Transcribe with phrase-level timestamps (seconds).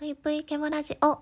[0.00, 1.18] ぷいぷいケモラジオ。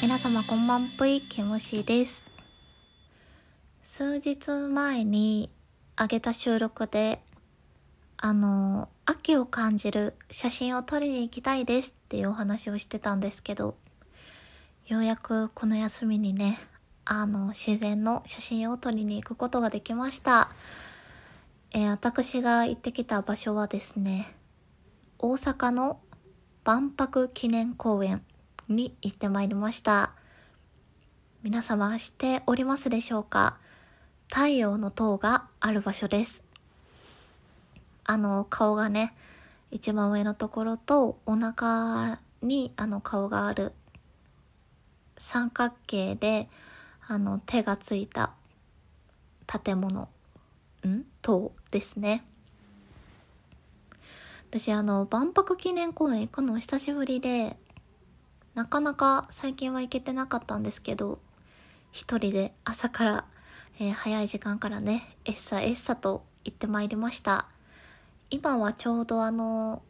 [0.00, 2.24] 皆様こんばんぷいケモシです。
[3.82, 5.50] 数日前に
[5.98, 7.20] 上げた収録で、
[8.16, 13.76] あの、秋を感じる写真を撮りに行きたいですっていうお話をしてたんですけど、
[14.86, 16.58] ようやくこの休みにね、
[17.04, 20.48] あの、自然の写真を撮りに行くことができました。
[21.76, 24.32] えー私が行ってきた場所はですね、
[25.18, 25.98] 大阪の
[26.62, 28.22] 万博記念公園
[28.68, 30.12] に行ってまいりました。
[31.42, 33.56] 皆様知っておりますでしょうか？
[34.28, 36.44] 太陽の塔がある場所です。
[38.04, 39.12] あの、顔がね、
[39.72, 43.72] 一番上のところとお腹にあの顔がある
[45.18, 46.48] 三角形で
[47.08, 48.32] あの手がついた
[49.48, 50.08] 建物
[50.88, 51.04] ん？
[51.22, 52.24] 塔ですね。
[54.50, 57.56] 私あの万博記念公園行くの久しぶりで
[58.54, 61.18] なかなか最近は行けてなかったんですけど
[61.90, 63.24] 一人で朝から、
[63.80, 67.48] えー早い時間からねえっさえっさと行ってまいりました。
[68.30, 69.82] 今はちょうどあの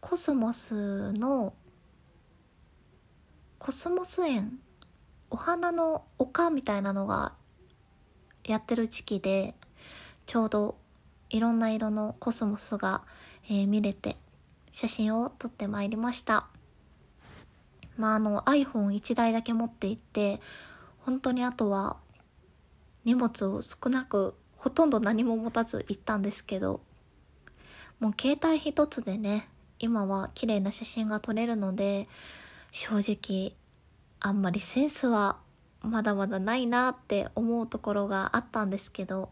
[0.00, 1.54] コスモスの
[3.58, 4.58] コスモス園
[5.30, 7.32] お花の丘みたいなのが
[8.44, 9.54] やってる時期で
[10.26, 10.76] ちょうど
[11.30, 13.02] いろんな色のコスモスが、
[13.48, 14.16] えー見れて
[14.72, 16.46] 写真を撮ってまいりました。
[17.96, 20.40] まああの iPhone1 台だけ持って行って
[21.00, 21.96] 本当にあとは
[23.04, 26.80] 荷物を少なくほとんど何も持たず行ったんですけど
[28.00, 32.08] もう携帯一つでね今は綺麗な写真が撮れるので
[32.72, 33.52] 正直
[34.20, 35.36] あんまりセンスは
[35.82, 39.28] まだまだないなって思うところがあったんですけど、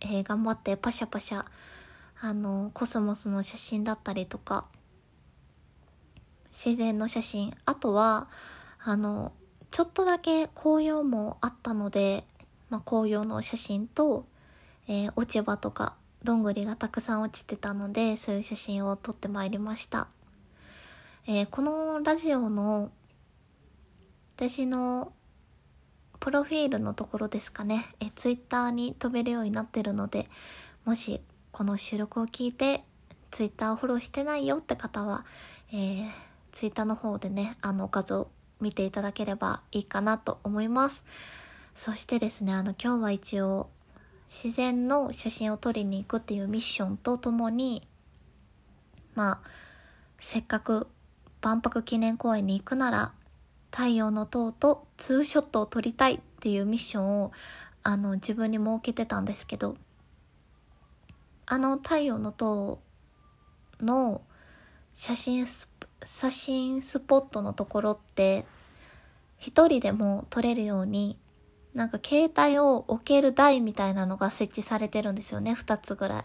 [0.00, 1.44] えー頑張ってパシャパシャ
[2.20, 4.66] あのコスモスの写真だったりとか
[6.52, 7.54] 自然の写真。
[7.64, 8.28] あとは
[8.82, 9.32] あの
[9.70, 12.24] ちょっとだけ紅葉もあったので、
[12.70, 14.26] まあ、紅葉の写真と、
[14.88, 15.94] えー落ち葉とか
[16.24, 20.08] どんぐりがたくさん落ちてたのでそういう写真を撮ってまいりました、
[21.26, 22.90] えーこのラジオの
[24.36, 25.12] 私の
[26.20, 30.28] プロフィールのところですかね、えツイッターに飛べるようになってるので、
[30.84, 32.84] もしこの収録を聞いて
[33.30, 35.24] ツイッターをフォローしてないよって方は、
[35.72, 36.10] えー、
[36.52, 38.28] ツイッターの方でね、あの画像
[38.60, 41.04] 見ていただければいいかなと思います。
[41.74, 43.70] そしてですね、あの今日は一応
[44.28, 47.88] 自然の写真を撮りに行くっていうミッションとともに、
[49.14, 49.48] まあ、
[50.20, 50.86] せっかく
[51.40, 53.12] 万博記念公園に行くなら
[53.70, 57.32] 太陽の塔とツーショットを撮りたいっていうミッションを
[57.82, 59.76] あの自分に設けてたんですけど
[61.46, 62.80] あの太陽の塔
[63.80, 64.22] の
[64.94, 65.68] 写真ス
[66.02, 68.44] 写真スポットのところって
[69.38, 71.18] 一人でも撮れるように
[71.74, 76.24] なんか携帯を置ける台みたいなのが設置されてるんですよね2つぐらい。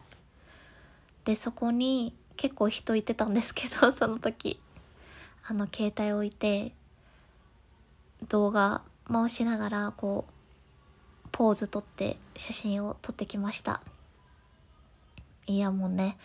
[1.25, 4.59] でそこに結構人いてたんですけどその時
[5.47, 6.73] あの携帯を置いて
[8.29, 8.81] 動画
[9.11, 13.81] 回しながらこうポーズ撮って写真を撮ってきました
[15.47, 16.17] いやもうね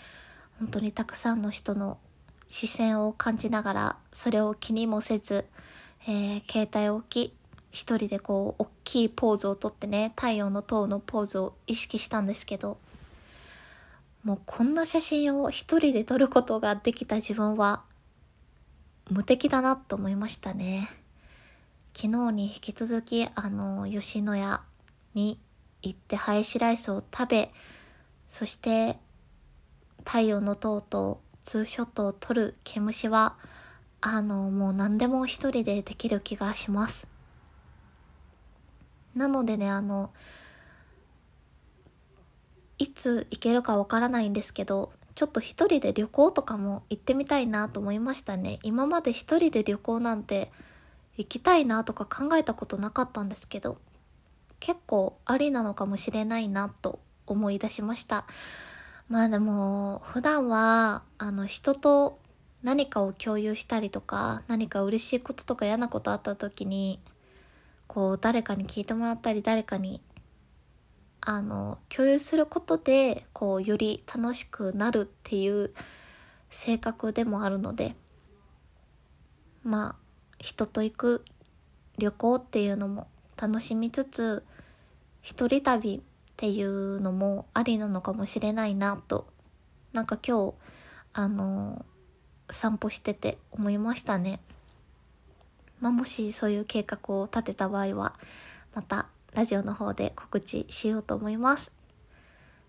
[0.59, 1.99] 本当にたくさんの人の
[2.49, 5.47] 視線を感じながらそれを気にもせず、
[6.07, 7.35] えー携帯を置き
[7.71, 12.79] 一人でこう大きいポーズを撮ってね太陽の塔のポーズを意識したんですけど
[14.25, 17.83] もうこんな写真を一人で撮ることができた自分は
[19.11, 20.91] 無敵だなと思いましたね。
[22.03, 24.63] 昨日に引き続きあの吉野家
[25.13, 25.39] に
[25.83, 27.51] 行ってハヤシライスを食べ
[28.27, 28.97] そして
[29.99, 33.37] 太陽の塔とツーショットを撮る毛虫は
[34.01, 37.07] あのもう何でも一人でできる気がします。
[39.15, 40.11] なのでねあの
[42.79, 48.59] いつ行けるかわからないんですけどちょっと一人で旅行とかも行ってみたいなと思いましたね。
[48.63, 50.51] 今まで一人で旅行なんて
[51.21, 53.79] 行きたいなとか考えたことなかったんですけど
[54.59, 58.27] 結構ありなのかもしれないなと思い出しました。
[59.09, 62.19] まあでも普段はあの人と
[62.63, 67.01] 何かを共有したりとか何か嬉しいこととか嫌なことあった時に
[67.87, 70.01] こう誰かに聞いてもらったり誰かに
[71.21, 75.73] あの共有することでこうより楽しくなるっていう
[76.51, 77.95] 性格でもあるので
[79.65, 80.10] まあ
[80.41, 81.25] 人と行く
[81.99, 83.07] 旅行っていうのも
[83.37, 84.45] 楽しみつつ
[85.23, 86.01] 一人旅っ
[86.37, 89.27] ていうのもありなのかもしれないなと
[89.93, 90.55] なんか今日
[91.13, 91.85] あの
[92.51, 94.41] 散歩してて思いましたね。
[95.81, 98.15] まあ、もしそういう計画を立てた場合は
[98.75, 101.73] またラジオの方で告知しようと思います。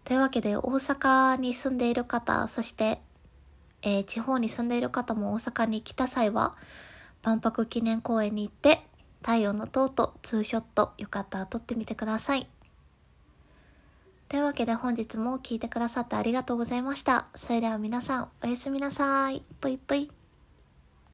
[0.03, 3.01] というわけで大阪に住んでいる方そして、
[3.81, 6.55] えー、地方に住んでいる方も大阪に来た際は
[7.23, 8.85] 万博記念公園に行って
[9.21, 12.47] 太陽の塔とツーショットよかったら撮ってみてください。
[14.29, 17.27] というわけで本日も聴いてくださってありがとうございました。
[17.35, 19.43] それでは皆さんおやすみなさい。
[19.59, 20.20] ぷいぷい。